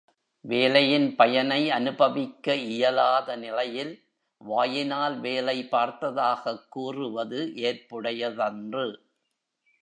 வேலையின் 0.41 1.15
பயனை 1.15 1.69
அனுபவிக்க 1.69 2.55
இயலாத 2.55 3.35
நிலையில் 3.35 4.03
வாயினால் 4.37 5.19
வேலை 5.19 5.67
பார்த்ததாகக் 5.71 6.65
கூறுவது 6.69 7.53
ஏற்புடையதன்று. 7.55 8.95